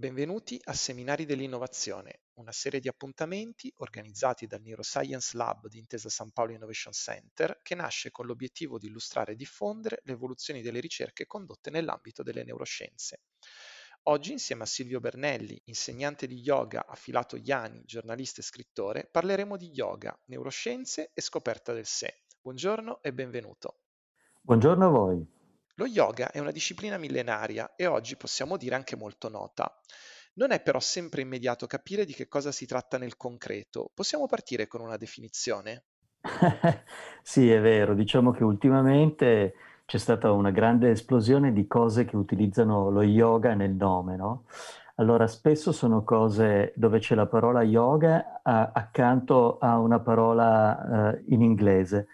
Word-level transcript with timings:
Benvenuti 0.00 0.60
a 0.62 0.74
Seminari 0.74 1.24
dell'Innovazione, 1.24 2.20
una 2.34 2.52
serie 2.52 2.78
di 2.78 2.86
appuntamenti 2.86 3.72
organizzati 3.78 4.46
dal 4.46 4.62
Neuroscience 4.62 5.36
Lab 5.36 5.66
di 5.66 5.80
Intesa 5.80 6.08
San 6.08 6.30
Paolo 6.30 6.52
Innovation 6.52 6.92
Center 6.92 7.58
che 7.64 7.74
nasce 7.74 8.12
con 8.12 8.26
l'obiettivo 8.26 8.78
di 8.78 8.86
illustrare 8.86 9.32
e 9.32 9.34
diffondere 9.34 10.00
le 10.04 10.12
evoluzioni 10.12 10.62
delle 10.62 10.78
ricerche 10.78 11.26
condotte 11.26 11.70
nell'ambito 11.70 12.22
delle 12.22 12.44
neuroscienze. 12.44 13.22
Oggi, 14.04 14.30
insieme 14.30 14.62
a 14.62 14.66
Silvio 14.66 15.00
Bernelli, 15.00 15.60
insegnante 15.64 16.28
di 16.28 16.38
yoga 16.38 16.86
a 16.86 16.94
Filato 16.94 17.34
Iani, 17.34 17.82
giornalista 17.84 18.40
e 18.40 18.44
scrittore, 18.44 19.08
parleremo 19.10 19.56
di 19.56 19.72
yoga, 19.72 20.16
neuroscienze 20.26 21.10
e 21.12 21.20
scoperta 21.20 21.72
del 21.72 21.86
sé. 21.86 22.22
Buongiorno 22.40 23.02
e 23.02 23.12
benvenuto. 23.12 23.80
Buongiorno 24.42 24.86
a 24.86 24.90
voi. 24.90 25.37
Lo 25.78 25.86
yoga 25.86 26.32
è 26.32 26.40
una 26.40 26.50
disciplina 26.50 26.98
millenaria 26.98 27.74
e 27.76 27.86
oggi 27.86 28.16
possiamo 28.16 28.56
dire 28.56 28.74
anche 28.74 28.96
molto 28.96 29.28
nota. 29.28 29.72
Non 30.34 30.50
è 30.50 30.60
però 30.60 30.80
sempre 30.80 31.20
immediato 31.20 31.68
capire 31.68 32.04
di 32.04 32.14
che 32.14 32.26
cosa 32.26 32.50
si 32.50 32.66
tratta 32.66 32.98
nel 32.98 33.16
concreto. 33.16 33.88
Possiamo 33.94 34.26
partire 34.26 34.66
con 34.66 34.80
una 34.80 34.96
definizione? 34.96 35.84
sì, 37.22 37.48
è 37.48 37.60
vero. 37.60 37.94
Diciamo 37.94 38.32
che 38.32 38.42
ultimamente 38.42 39.54
c'è 39.86 39.98
stata 39.98 40.32
una 40.32 40.50
grande 40.50 40.90
esplosione 40.90 41.52
di 41.52 41.68
cose 41.68 42.04
che 42.04 42.16
utilizzano 42.16 42.90
lo 42.90 43.02
yoga 43.02 43.54
nel 43.54 43.74
nome, 43.74 44.16
no? 44.16 44.46
Allora, 44.96 45.28
spesso 45.28 45.70
sono 45.70 46.02
cose 46.02 46.72
dove 46.74 46.98
c'è 46.98 47.14
la 47.14 47.26
parola 47.26 47.62
yoga 47.62 48.40
a, 48.42 48.72
accanto 48.74 49.58
a 49.58 49.78
una 49.78 50.00
parola 50.00 51.14
uh, 51.14 51.32
in 51.32 51.40
inglese. 51.40 52.08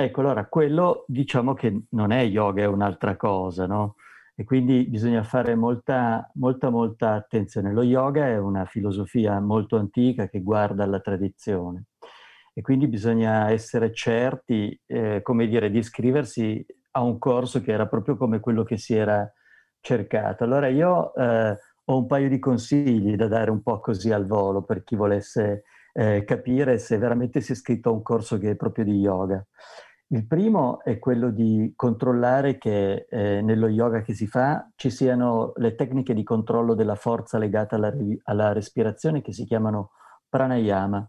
Ecco, 0.00 0.20
allora 0.22 0.46
quello 0.46 1.04
diciamo 1.08 1.52
che 1.52 1.82
non 1.90 2.10
è 2.10 2.22
yoga, 2.22 2.62
è 2.62 2.66
un'altra 2.66 3.16
cosa, 3.16 3.66
no? 3.66 3.96
E 4.34 4.44
quindi 4.44 4.84
bisogna 4.88 5.22
fare 5.22 5.54
molta, 5.54 6.26
molta, 6.36 6.70
molta 6.70 7.12
attenzione. 7.12 7.70
Lo 7.74 7.82
yoga 7.82 8.26
è 8.26 8.38
una 8.38 8.64
filosofia 8.64 9.38
molto 9.40 9.76
antica 9.76 10.26
che 10.30 10.40
guarda 10.40 10.84
alla 10.84 11.00
tradizione 11.00 11.88
e 12.54 12.62
quindi 12.62 12.86
bisogna 12.88 13.50
essere 13.50 13.92
certi, 13.92 14.80
eh, 14.86 15.20
come 15.22 15.46
dire, 15.46 15.70
di 15.70 15.78
iscriversi 15.78 16.64
a 16.92 17.02
un 17.02 17.18
corso 17.18 17.60
che 17.60 17.70
era 17.72 17.86
proprio 17.86 18.16
come 18.16 18.40
quello 18.40 18.62
che 18.62 18.78
si 18.78 18.94
era 18.94 19.30
cercato. 19.80 20.44
Allora 20.44 20.68
io 20.68 21.14
eh, 21.14 21.58
ho 21.84 21.98
un 21.98 22.06
paio 22.06 22.30
di 22.30 22.38
consigli 22.38 23.16
da 23.16 23.28
dare 23.28 23.50
un 23.50 23.62
po' 23.62 23.80
così 23.80 24.10
al 24.10 24.26
volo 24.26 24.62
per 24.62 24.82
chi 24.82 24.96
volesse 24.96 25.64
eh, 25.92 26.24
capire 26.24 26.78
se 26.78 26.98
veramente 26.98 27.40
si 27.40 27.52
è 27.52 27.54
iscritto 27.54 27.90
a 27.90 27.92
un 27.92 28.02
corso 28.02 28.38
che 28.38 28.50
è 28.50 28.56
proprio 28.56 28.84
di 28.84 28.98
yoga. 28.98 29.44
Il 30.12 30.26
primo 30.26 30.82
è 30.82 30.98
quello 30.98 31.30
di 31.30 31.72
controllare 31.76 32.58
che 32.58 33.06
eh, 33.08 33.40
nello 33.42 33.68
yoga 33.68 34.02
che 34.02 34.12
si 34.12 34.26
fa 34.26 34.68
ci 34.74 34.90
siano 34.90 35.52
le 35.56 35.76
tecniche 35.76 36.14
di 36.14 36.24
controllo 36.24 36.74
della 36.74 36.96
forza 36.96 37.38
legata 37.38 37.76
alla, 37.76 37.92
alla, 38.24 38.52
respirazione 38.52 39.22
che 39.22 39.32
si 39.32 39.44
chiamano 39.44 39.92
pranayama. 40.28 41.08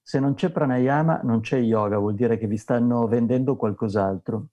Se 0.00 0.18
non 0.20 0.32
c'è 0.32 0.50
pranayama 0.50 1.20
non 1.22 1.40
c'è 1.40 1.58
yoga, 1.58 1.98
vuol 1.98 2.14
dire 2.14 2.38
che 2.38 2.46
vi 2.46 2.56
stanno 2.56 3.06
vendendo 3.08 3.56
qualcos'altro. 3.56 4.46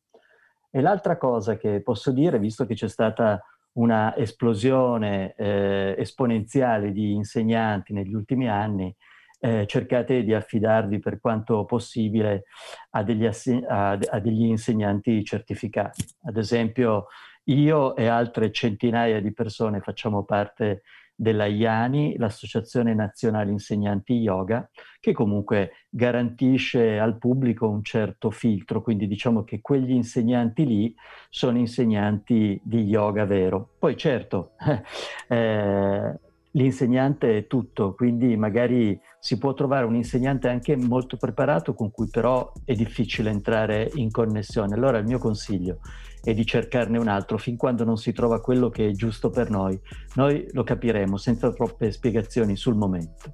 E 0.69 0.81
l'altra 0.81 1.17
cosa 1.17 1.55
che 1.55 1.81
posso 1.81 2.11
dire, 2.11 2.39
visto 2.39 2.65
che 2.65 2.73
c'è 2.73 2.89
stata 2.89 3.41
una 3.77 4.13
esplosione 4.17 5.33
eh, 5.35 5.95
esponenziale 5.97 6.91
di 6.91 7.13
insegnanti 7.13 7.93
negli 7.93 8.13
ultimi 8.13 8.49
anni, 8.49 8.93
eh, 9.39 9.65
cercate 9.67 10.23
di 10.23 10.33
affidarvi 10.33 10.99
per 10.99 11.19
quanto 11.19 11.65
possibile 11.65 12.45
a 12.91 13.03
degli, 13.03 13.25
a, 13.25 13.91
a 13.91 14.19
degli 14.19 14.45
insegnanti 14.45 15.23
certificati. 15.23 16.03
Ad 16.23 16.37
esempio, 16.37 17.07
io 17.45 17.95
e 17.95 18.07
altre 18.07 18.51
centinaia 18.51 19.21
di 19.21 19.33
persone 19.33 19.79
facciamo 19.79 20.23
parte 20.23 20.81
della 21.19 21.47
IANI, 21.47 22.15
l'Associazione 22.17 22.93
Nazionale 22.93 23.49
Insegnanti 23.49 24.13
Yoga, 24.13 24.69
che 24.99 25.13
comunque 25.13 25.87
garantisce 25.89 26.99
al 26.99 27.17
pubblico 27.17 27.67
un 27.67 27.83
certo 27.83 28.29
filtro, 28.29 28.83
quindi 28.83 29.07
diciamo 29.07 29.43
che 29.43 29.59
quegli 29.59 29.91
insegnanti 29.91 30.65
lì 30.65 30.95
sono 31.29 31.57
insegnanti 31.57 32.61
di 32.63 32.83
yoga 32.83 33.25
vero. 33.25 33.75
Poi 33.79 33.97
certo, 33.97 34.51
eh, 35.27 36.19
l'insegnante 36.57 37.37
è 37.37 37.47
tutto, 37.47 37.93
quindi 37.93 38.35
magari 38.35 38.99
si 39.19 39.37
può 39.37 39.53
trovare 39.53 39.85
un 39.85 39.95
insegnante 39.95 40.49
anche 40.49 40.75
molto 40.75 41.15
preparato 41.15 41.75
con 41.75 41.91
cui 41.91 42.09
però 42.09 42.51
è 42.65 42.73
difficile 42.73 43.29
entrare 43.29 43.91
in 43.93 44.09
connessione. 44.09 44.73
Allora 44.73 44.97
il 44.97 45.05
mio 45.05 45.19
consiglio 45.19 45.79
è 46.21 46.33
di 46.33 46.45
cercarne 46.45 46.97
un 46.97 47.07
altro 47.07 47.37
fin 47.37 47.55
quando 47.57 47.83
non 47.83 47.97
si 47.97 48.11
trova 48.11 48.41
quello 48.41 48.69
che 48.69 48.87
è 48.87 48.91
giusto 48.91 49.29
per 49.29 49.51
noi. 49.51 49.79
Noi 50.15 50.47
lo 50.51 50.63
capiremo 50.63 51.15
senza 51.15 51.51
troppe 51.53 51.91
spiegazioni 51.91 52.55
sul 52.55 52.75
momento. 52.75 53.33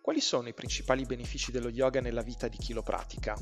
Quali 0.00 0.20
sono 0.20 0.48
i 0.48 0.54
principali 0.54 1.04
benefici 1.04 1.52
dello 1.52 1.68
yoga 1.68 2.00
nella 2.00 2.22
vita 2.22 2.48
di 2.48 2.56
chi 2.56 2.72
lo 2.72 2.82
pratica? 2.82 3.36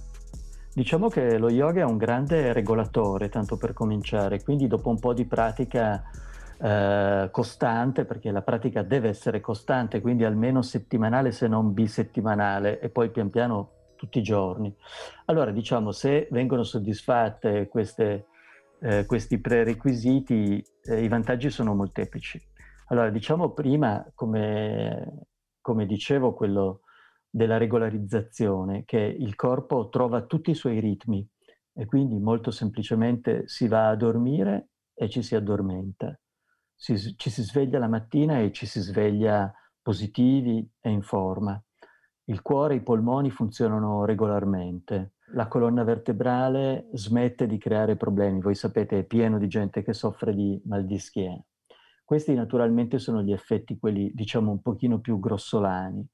Diciamo 0.75 1.09
che 1.09 1.39
lo 1.39 1.49
yoga 1.49 1.81
è 1.81 1.85
un 1.85 1.97
grande 1.97 2.53
regolatore, 2.53 3.31
tanto 3.31 3.57
per 3.57 3.73
cominciare, 3.73 4.43
quindi 4.43 4.67
dopo 4.67 4.91
un 4.91 4.99
po' 4.99 5.15
di 5.15 5.27
pratica 5.27 6.03
eh, 6.61 7.29
costante, 7.31 8.05
perché 8.05 8.31
la 8.31 8.43
pratica 8.43 8.83
deve 8.83 9.09
essere 9.09 9.41
costante, 9.41 10.01
quindi 10.01 10.25
almeno 10.25 10.63
settimanale 10.63 11.31
se 11.31 11.47
non 11.47 11.73
bisettimanale 11.73 12.81
e 12.81 12.89
poi 12.89 13.11
pian 13.11 13.31
piano 13.31 13.71
tutti 13.97 14.19
i 14.19 14.23
giorni. 14.23 14.75
Allora 15.27 15.51
diciamo 15.51 15.93
se 15.93 16.29
vengono 16.31 16.65
soddisfatte 16.65 17.69
queste, 17.69 18.27
eh, 18.81 19.07
questi 19.07 19.41
prerequisiti, 19.41 20.65
eh, 20.85 21.03
i 21.03 21.09
vantaggi 21.09 21.51
sono 21.51 21.75
molteplici. 21.75 22.41
Allora 22.87 23.11
diciamo 23.11 23.51
prima, 23.51 24.05
come, 24.15 25.27
come 25.61 25.87
dicevo, 25.87 26.35
quello 26.35 26.81
della 27.31 27.59
regolarizzazione, 27.59 28.85
che 28.85 28.99
il 28.99 29.35
corpo 29.35 29.91
trova 29.91 30.23
tutti 30.23 30.51
i 30.51 30.55
suoi 30.55 30.81
ritmi 30.81 31.29
e 31.75 31.87
quindi 31.87 32.19
molto 32.19 32.51
semplicemente 32.51 33.47
si 33.47 33.69
va 33.69 33.91
a 33.91 33.97
dormire 33.97 34.71
e 34.95 35.09
ci 35.09 35.23
si 35.23 35.37
addormenta 35.37 36.19
si, 36.81 37.17
ci 37.17 37.29
si 37.29 37.43
sveglia 37.43 37.81
la 37.81 37.89
mattina 37.89 38.39
e 38.39 38.53
ci 38.53 38.65
si 38.65 38.81
sveglia 38.81 39.53
positivi 39.83 40.67
e 40.81 40.91
in 40.91 41.03
forma. 41.03 41.61
Il 42.27 42.41
cuore 42.41 42.75
e 42.75 42.77
i 42.77 42.83
polmoni 42.83 43.31
funzionano 43.31 44.05
regolarmente. 44.05 45.15
La 45.33 45.49
colonna 45.49 45.83
vertebrale 45.83 46.89
smette 46.93 47.47
di 47.47 47.59
creare 47.59 47.97
problemi. 47.97 48.41
Voi 48.41 48.55
sapete, 48.55 49.01
è 49.01 49.05
pieno 49.05 49.39
di 49.39 49.49
gente 49.49 49.83
che 49.83 49.93
soffre 49.93 50.33
di 50.35 50.61
mal 50.67 50.87
di 50.87 50.99
schiena. 50.99 51.43
Questi 52.05 52.33
naturalmente 52.35 52.99
sono 52.99 53.23
gli 53.23 53.33
effetti, 53.33 53.77
quelli 53.77 54.13
diciamo 54.15 54.53
un 54.53 54.63
pochino 54.63 55.01
più 55.01 55.19
grossolani. 55.19 56.07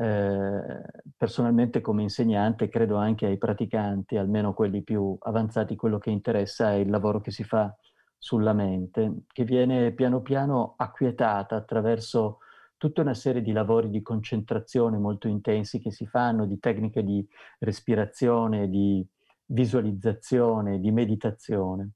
Eh, 0.00 0.80
personalmente 1.16 1.80
come 1.80 2.02
insegnante 2.02 2.68
credo 2.68 2.96
anche 2.96 3.26
ai 3.26 3.36
praticanti, 3.36 4.16
almeno 4.16 4.54
quelli 4.54 4.82
più 4.82 5.16
avanzati, 5.18 5.74
quello 5.74 5.98
che 5.98 6.10
interessa 6.10 6.70
è 6.70 6.76
il 6.76 6.88
lavoro 6.88 7.20
che 7.20 7.32
si 7.32 7.42
fa 7.42 7.74
sulla 8.18 8.52
mente, 8.52 9.22
che 9.28 9.44
viene 9.44 9.92
piano 9.92 10.20
piano 10.20 10.74
acquietata 10.76 11.56
attraverso 11.56 12.38
tutta 12.76 13.02
una 13.02 13.14
serie 13.14 13.42
di 13.42 13.52
lavori 13.52 13.90
di 13.90 14.02
concentrazione 14.02 14.98
molto 14.98 15.28
intensi 15.28 15.78
che 15.78 15.90
si 15.90 16.06
fanno, 16.06 16.46
di 16.46 16.58
tecniche 16.58 17.02
di 17.02 17.26
respirazione, 17.60 18.68
di 18.68 19.04
visualizzazione, 19.46 20.80
di 20.80 20.90
meditazione. 20.90 21.90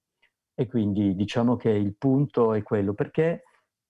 E 0.55 0.67
quindi 0.67 1.15
diciamo 1.15 1.57
che 1.57 1.71
il 1.71 1.95
punto 1.97 2.55
è 2.55 2.63
quello, 2.63 2.95
perché 2.95 3.45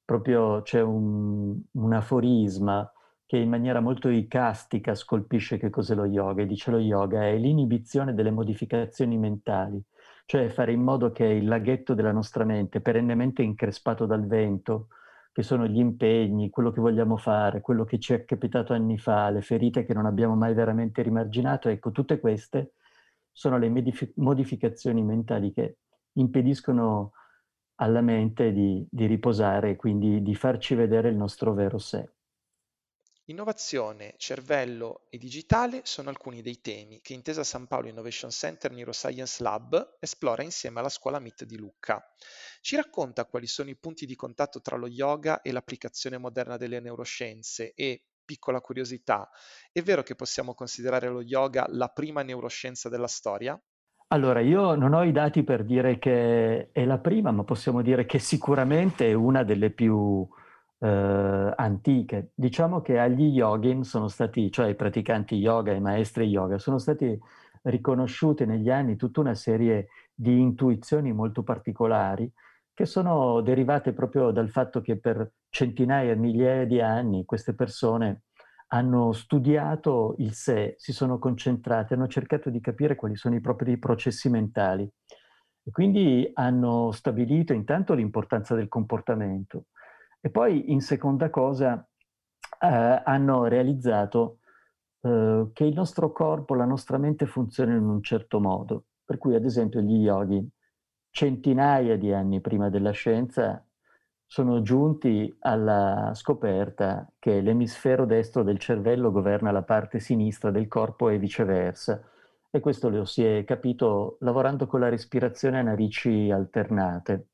proprio 0.04 0.62
c'è 0.62 0.80
un, 0.80 1.60
un 1.70 1.92
aforisma 1.92 2.90
che 3.26 3.38
in 3.38 3.48
maniera 3.48 3.80
molto 3.80 4.08
icastica 4.10 4.94
scolpisce 4.94 5.56
che 5.58 5.70
cos'è 5.70 5.94
lo 5.94 6.04
yoga, 6.04 6.42
e 6.42 6.46
dice 6.46 6.70
lo 6.70 6.78
yoga 6.78 7.26
è 7.26 7.36
l'inibizione 7.36 8.14
delle 8.14 8.30
modificazioni 8.30 9.16
mentali 9.16 9.82
cioè 10.24 10.48
fare 10.48 10.72
in 10.72 10.82
modo 10.82 11.12
che 11.12 11.24
il 11.24 11.46
laghetto 11.46 11.94
della 11.94 12.12
nostra 12.12 12.44
mente, 12.44 12.80
perennemente 12.80 13.42
increspato 13.42 14.06
dal 14.06 14.26
vento, 14.26 14.88
che 15.32 15.42
sono 15.42 15.66
gli 15.66 15.78
impegni, 15.78 16.50
quello 16.50 16.70
che 16.70 16.80
vogliamo 16.80 17.16
fare, 17.16 17.60
quello 17.62 17.84
che 17.84 17.98
ci 17.98 18.12
è 18.12 18.24
capitato 18.24 18.74
anni 18.74 18.98
fa, 18.98 19.30
le 19.30 19.40
ferite 19.40 19.84
che 19.84 19.94
non 19.94 20.06
abbiamo 20.06 20.34
mai 20.34 20.52
veramente 20.54 21.02
rimarginato, 21.02 21.68
ecco, 21.68 21.90
tutte 21.90 22.20
queste 22.20 22.74
sono 23.32 23.56
le 23.56 23.70
medif- 23.70 24.12
modificazioni 24.16 25.02
mentali 25.02 25.52
che 25.52 25.78
impediscono 26.12 27.12
alla 27.76 28.02
mente 28.02 28.52
di, 28.52 28.86
di 28.90 29.06
riposare 29.06 29.70
e 29.70 29.76
quindi 29.76 30.22
di 30.22 30.34
farci 30.34 30.74
vedere 30.74 31.08
il 31.08 31.16
nostro 31.16 31.54
vero 31.54 31.78
sé. 31.78 32.10
Innovazione, 33.32 34.12
cervello 34.18 35.06
e 35.08 35.16
digitale 35.16 35.80
sono 35.84 36.10
alcuni 36.10 36.42
dei 36.42 36.60
temi 36.60 37.00
che 37.00 37.14
Intesa 37.14 37.42
San 37.42 37.66
Paolo 37.66 37.88
Innovation 37.88 38.30
Center 38.30 38.70
Neuroscience 38.70 39.42
Lab 39.42 39.96
esplora 40.00 40.42
insieme 40.42 40.80
alla 40.80 40.90
scuola 40.90 41.18
MIT 41.18 41.44
di 41.46 41.56
Lucca. 41.56 42.06
Ci 42.60 42.76
racconta 42.76 43.24
quali 43.24 43.46
sono 43.46 43.70
i 43.70 43.76
punti 43.76 44.04
di 44.04 44.16
contatto 44.16 44.60
tra 44.60 44.76
lo 44.76 44.86
yoga 44.86 45.40
e 45.40 45.50
l'applicazione 45.50 46.18
moderna 46.18 46.58
delle 46.58 46.78
neuroscienze 46.78 47.72
e, 47.74 48.04
piccola 48.22 48.60
curiosità, 48.60 49.30
è 49.72 49.80
vero 49.80 50.02
che 50.02 50.14
possiamo 50.14 50.52
considerare 50.52 51.08
lo 51.08 51.22
yoga 51.22 51.64
la 51.70 51.88
prima 51.88 52.22
neuroscienza 52.22 52.90
della 52.90 53.08
storia? 53.08 53.58
Allora, 54.08 54.40
io 54.40 54.74
non 54.74 54.92
ho 54.92 55.04
i 55.04 55.12
dati 55.12 55.42
per 55.42 55.64
dire 55.64 55.98
che 55.98 56.70
è 56.70 56.84
la 56.84 56.98
prima, 56.98 57.30
ma 57.30 57.44
possiamo 57.44 57.80
dire 57.80 58.04
che 58.04 58.18
sicuramente 58.18 59.08
è 59.08 59.14
una 59.14 59.42
delle 59.42 59.70
più 59.70 60.28
eh, 60.82 61.54
antiche. 61.56 62.30
Diciamo 62.34 62.80
che 62.80 62.98
agli 62.98 63.26
yogin 63.36 63.84
sono 63.84 64.08
stati, 64.08 64.50
cioè 64.50 64.68
i 64.68 64.74
praticanti 64.74 65.36
yoga, 65.36 65.72
i 65.72 65.80
maestri 65.80 66.26
yoga, 66.26 66.58
sono 66.58 66.78
stati 66.78 67.18
riconosciute 67.62 68.44
negli 68.44 68.70
anni 68.70 68.96
tutta 68.96 69.20
una 69.20 69.34
serie 69.34 69.88
di 70.12 70.40
intuizioni 70.40 71.12
molto 71.12 71.44
particolari 71.44 72.30
che 72.74 72.86
sono 72.86 73.40
derivate 73.42 73.92
proprio 73.92 74.30
dal 74.32 74.48
fatto 74.48 74.80
che 74.80 74.98
per 74.98 75.30
centinaia, 75.50 76.16
migliaia 76.16 76.66
di 76.66 76.80
anni 76.80 77.24
queste 77.24 77.54
persone 77.54 78.22
hanno 78.68 79.12
studiato 79.12 80.14
il 80.18 80.32
sé, 80.32 80.74
si 80.78 80.92
sono 80.92 81.18
concentrate, 81.18 81.94
hanno 81.94 82.08
cercato 82.08 82.48
di 82.48 82.60
capire 82.60 82.96
quali 82.96 83.16
sono 83.16 83.34
i 83.34 83.40
propri 83.40 83.78
processi 83.78 84.30
mentali 84.30 84.90
e 85.62 85.70
quindi 85.70 86.28
hanno 86.32 86.90
stabilito 86.90 87.52
intanto 87.52 87.92
l'importanza 87.92 88.54
del 88.54 88.68
comportamento, 88.68 89.66
e 90.24 90.30
poi 90.30 90.70
in 90.70 90.80
seconda 90.80 91.30
cosa 91.30 91.84
eh, 92.60 93.02
hanno 93.04 93.44
realizzato 93.46 94.38
eh, 95.00 95.50
che 95.52 95.64
il 95.64 95.74
nostro 95.74 96.12
corpo, 96.12 96.54
la 96.54 96.64
nostra 96.64 96.96
mente 96.96 97.26
funzionano 97.26 97.78
in 97.78 97.88
un 97.88 98.02
certo 98.02 98.38
modo. 98.38 98.84
Per 99.04 99.18
cui 99.18 99.34
ad 99.34 99.44
esempio 99.44 99.80
gli 99.80 100.04
yogi, 100.04 100.48
centinaia 101.10 101.98
di 101.98 102.12
anni 102.12 102.40
prima 102.40 102.70
della 102.70 102.92
scienza, 102.92 103.66
sono 104.24 104.62
giunti 104.62 105.36
alla 105.40 106.12
scoperta 106.14 107.12
che 107.18 107.40
l'emisfero 107.40 108.06
destro 108.06 108.44
del 108.44 108.58
cervello 108.58 109.10
governa 109.10 109.50
la 109.50 109.64
parte 109.64 109.98
sinistra 109.98 110.52
del 110.52 110.68
corpo 110.68 111.08
e 111.08 111.18
viceversa. 111.18 112.00
E 112.48 112.60
questo 112.60 112.88
lo 112.88 113.04
si 113.04 113.24
è 113.24 113.44
capito 113.44 114.18
lavorando 114.20 114.66
con 114.66 114.78
la 114.80 114.88
respirazione 114.88 115.58
a 115.58 115.62
narici 115.62 116.30
alternate. 116.30 117.31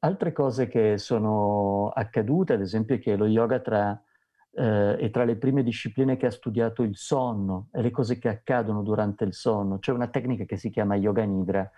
Altre 0.00 0.32
cose 0.32 0.68
che 0.68 0.98
sono 0.98 1.88
accadute, 1.88 2.54
ad 2.54 2.60
esempio, 2.60 2.96
è 2.96 2.98
che 2.98 3.16
lo 3.16 3.26
yoga 3.26 3.60
tra, 3.60 4.00
eh, 4.52 4.96
è 4.96 5.10
tra 5.10 5.24
le 5.24 5.36
prime 5.36 5.62
discipline 5.62 6.16
che 6.16 6.26
ha 6.26 6.30
studiato 6.30 6.82
il 6.82 6.96
sonno 6.96 7.68
e 7.72 7.82
le 7.82 7.90
cose 7.90 8.18
che 8.18 8.28
accadono 8.28 8.82
durante 8.82 9.24
il 9.24 9.34
sonno. 9.34 9.78
C'è 9.78 9.92
una 9.92 10.08
tecnica 10.08 10.44
che 10.44 10.56
si 10.56 10.70
chiama 10.70 10.96
yoga 10.96 11.24
nidra, 11.24 11.70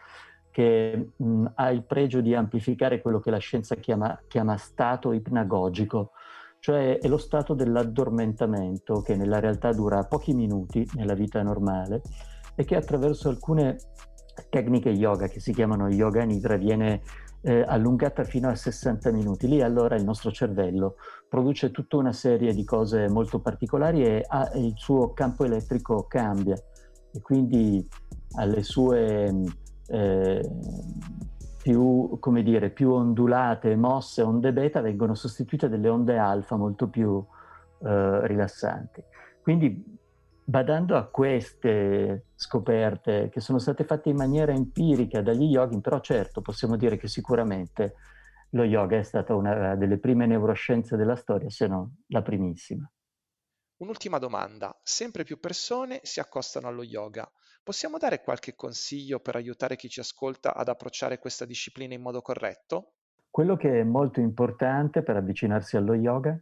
che 0.51 1.11
mh, 1.17 1.47
ha 1.55 1.71
il 1.71 1.85
pregio 1.85 2.21
di 2.21 2.35
amplificare 2.35 3.01
quello 3.01 3.21
che 3.21 3.31
la 3.31 3.39
scienza 3.39 3.75
chiama, 3.77 4.21
chiama 4.29 4.57
stato 4.57 5.13
ipnagogico, 5.13 6.13
cioè 6.61 6.99
è 6.99 7.09
lo 7.09 7.19
stato 7.19 7.55
dell'addormentamento 7.55 9.03
che 9.03 9.17
nella 9.17 9.41
realtà 9.41 9.73
dura 9.73 10.05
pochi 10.05 10.33
minuti 10.33 10.89
nella 10.95 11.15
vita 11.15 11.43
normale 11.43 12.03
e 12.55 12.65
che 12.65 12.77
attraverso 12.77 13.29
alcune 13.29 13.77
tecniche 14.49 14.91
yoga 14.91 15.27
che 15.27 15.41
si 15.41 15.53
chiamano 15.53 15.89
yoga 15.89 16.23
nidra 16.23 16.57
viene 16.57 17.03
eh, 17.45 17.63
allungata 17.67 18.25
fino 18.25 18.49
a 18.49 18.55
60 18.55 19.13
minuti. 19.13 19.47
Lì 19.47 19.61
allora 19.61 19.97
il 19.97 20.05
nostro 20.05 20.33
cervello 20.33 20.97
produce 21.29 21.71
tutta 21.71 21.97
una 21.97 22.13
serie 22.13 22.55
di 22.55 22.65
cose 22.65 23.09
molto 23.09 23.41
particolari 23.41 24.05
e 24.05 24.25
ha, 24.27 24.51
il 24.55 24.73
suo 24.77 25.13
campo 25.13 25.45
elettrico 25.45 26.07
cambia 26.09 26.57
e 27.13 27.21
quindi 27.21 27.87
alle 28.37 28.63
sue 28.63 29.33
eh, 29.89 30.51
più, 31.63 32.17
come 32.19 32.43
dire, 32.43 32.71
più 32.71 32.93
ondulate, 32.93 33.77
mosse, 33.77 34.23
onde 34.23 34.53
beta 34.53 34.81
vengono 34.81 35.15
sostituite 35.15 35.69
delle 35.69 35.89
onde 35.89 36.17
alfa 36.17 36.57
molto 36.57 36.89
più 36.89 37.23
eh, 37.83 38.27
rilassanti. 38.27 39.03
Quindi 39.43 39.99
badando 40.45 40.97
a 40.97 41.07
queste 41.07 42.27
scoperte 42.35 43.31
che 43.31 43.41
sono 43.41 43.59
state 43.59 43.85
fatte 43.85 44.11
in 44.11 44.17
maniera 44.17 44.53
empirica 44.53 45.23
dagli 45.23 45.45
yogin, 45.45 45.81
però 45.81 46.01
certo 46.01 46.43
possiamo 46.43 46.77
dire 46.77 46.97
che 46.97 47.09
sicuramente 47.09 47.95
lo 48.51 48.65
yoga 48.65 48.99
è 48.99 49.03
stata 49.03 49.35
una 49.35 49.75
delle 49.75 49.99
prime 49.99 50.27
neuroscienze 50.27 50.97
della 50.97 51.17
storia, 51.17 51.51
se 51.51 51.67
non 51.67 51.91
la 52.09 52.23
primissima. 52.23 52.89
Un'ultima 53.79 54.19
domanda. 54.19 54.79
Sempre 54.83 55.25
più 55.25 55.41
persone 55.41 55.99
si 56.03 56.21
accostano 56.21 56.69
allo 56.69 56.85
yoga. 56.85 57.29
Possiamo 57.63 57.99
dare 57.99 58.23
qualche 58.23 58.55
consiglio 58.55 59.19
per 59.19 59.35
aiutare 59.35 59.75
chi 59.75 59.89
ci 59.89 59.99
ascolta 59.99 60.55
ad 60.55 60.69
approcciare 60.69 61.19
questa 61.19 61.45
disciplina 61.45 61.95
in 61.95 62.03
modo 62.03 62.21
corretto? 62.21 62.93
Quello 63.29 63.57
che 63.57 63.81
è 63.81 63.83
molto 63.83 64.21
importante 64.21 65.03
per 65.03 65.17
avvicinarsi 65.17 65.77
allo 65.77 65.95
yoga 65.95 66.41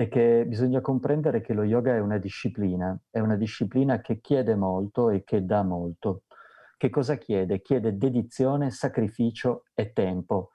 è 0.00 0.08
che 0.08 0.46
bisogna 0.46 0.80
comprendere 0.80 1.42
che 1.42 1.52
lo 1.52 1.62
yoga 1.62 1.94
è 1.94 2.00
una 2.00 2.16
disciplina, 2.16 2.98
è 3.10 3.18
una 3.18 3.36
disciplina 3.36 4.00
che 4.00 4.18
chiede 4.22 4.54
molto 4.54 5.10
e 5.10 5.24
che 5.24 5.44
dà 5.44 5.62
molto. 5.62 6.22
Che 6.78 6.88
cosa 6.88 7.16
chiede? 7.16 7.60
Chiede 7.60 7.98
dedizione, 7.98 8.70
sacrificio 8.70 9.64
e 9.74 9.92
tempo. 9.92 10.52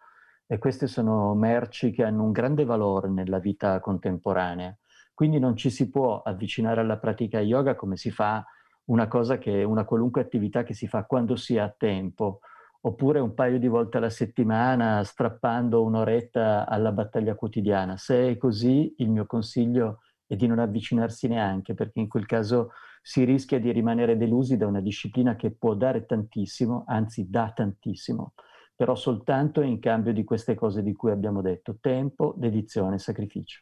E 0.47 0.57
queste 0.57 0.87
sono 0.87 1.35
merci 1.35 1.91
che 1.91 2.03
hanno 2.03 2.23
un 2.23 2.31
grande 2.31 2.65
valore 2.65 3.07
nella 3.07 3.37
vita 3.37 3.79
contemporanea. 3.79 4.75
Quindi 5.13 5.37
non 5.37 5.55
ci 5.55 5.69
si 5.69 5.91
può 5.91 6.23
avvicinare 6.23 6.81
alla 6.81 6.97
pratica 6.97 7.39
yoga 7.39 7.75
come 7.75 7.97
si 7.97 8.09
fa 8.09 8.43
una 8.85 9.07
cosa 9.07 9.37
che 9.37 9.63
una 9.63 9.85
qualunque 9.85 10.21
attività 10.21 10.63
che 10.63 10.73
si 10.73 10.87
fa 10.87 11.05
quando 11.05 11.35
si 11.35 11.59
ha 11.59 11.69
tempo 11.69 12.39
oppure 12.85 13.19
un 13.19 13.33
paio 13.33 13.57
di 13.57 13.67
volte 13.67 13.97
alla 13.97 14.11
settimana 14.11 15.03
strappando 15.03 15.83
un'oretta 15.83 16.67
alla 16.67 16.91
battaglia 16.91 17.33
quotidiana. 17.33 17.97
Se 17.97 18.29
è 18.29 18.37
così, 18.37 18.93
il 18.97 19.09
mio 19.09 19.25
consiglio 19.25 20.01
è 20.27 20.35
di 20.35 20.45
non 20.45 20.59
avvicinarsi 20.59 21.27
neanche, 21.27 21.73
perché 21.73 21.99
in 21.99 22.07
quel 22.07 22.27
caso 22.27 22.71
si 23.01 23.23
rischia 23.23 23.59
di 23.59 23.71
rimanere 23.71 24.17
delusi 24.17 24.55
da 24.55 24.67
una 24.67 24.81
disciplina 24.81 25.35
che 25.35 25.51
può 25.51 25.73
dare 25.73 26.05
tantissimo, 26.05 26.83
anzi 26.87 27.27
dà 27.27 27.51
tantissimo, 27.55 28.33
però 28.75 28.93
soltanto 28.93 29.61
in 29.61 29.79
cambio 29.79 30.13
di 30.13 30.23
queste 30.23 30.53
cose 30.53 30.83
di 30.83 30.93
cui 30.93 31.09
abbiamo 31.09 31.41
detto, 31.41 31.77
tempo, 31.81 32.35
dedizione, 32.37 32.99
sacrificio. 32.99 33.61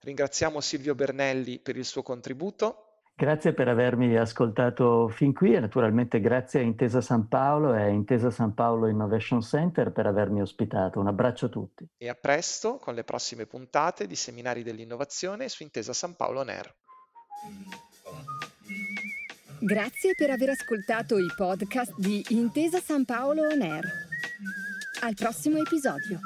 Ringraziamo 0.00 0.60
Silvio 0.60 0.96
Bernelli 0.96 1.60
per 1.60 1.76
il 1.76 1.84
suo 1.84 2.02
contributo 2.02 2.93
Grazie 3.16 3.52
per 3.52 3.68
avermi 3.68 4.16
ascoltato 4.16 5.08
fin 5.08 5.32
qui 5.32 5.54
e 5.54 5.60
naturalmente 5.60 6.18
grazie 6.20 6.58
a 6.58 6.62
Intesa 6.64 7.00
San 7.00 7.28
Paolo 7.28 7.72
e 7.72 7.82
a 7.82 7.86
Intesa 7.86 8.28
San 8.28 8.54
Paolo 8.54 8.88
Innovation 8.88 9.40
Center 9.40 9.92
per 9.92 10.06
avermi 10.06 10.40
ospitato. 10.40 10.98
Un 10.98 11.06
abbraccio 11.06 11.46
a 11.46 11.48
tutti. 11.48 11.88
E 11.96 12.08
a 12.08 12.14
presto 12.14 12.76
con 12.76 12.94
le 12.94 13.04
prossime 13.04 13.46
puntate 13.46 14.08
di 14.08 14.16
Seminari 14.16 14.64
dell'Innovazione 14.64 15.48
su 15.48 15.62
Intesa 15.62 15.92
San 15.92 16.16
Paolo 16.16 16.42
NER. 16.42 16.74
Grazie 19.60 20.14
per 20.16 20.30
aver 20.30 20.50
ascoltato 20.50 21.16
i 21.16 21.32
podcast 21.36 21.94
di 21.96 22.22
Intesa 22.30 22.80
San 22.80 23.04
Paolo 23.04 23.42
On 23.42 23.62
Air. 23.62 23.84
Al 25.02 25.14
prossimo 25.14 25.58
episodio. 25.58 26.18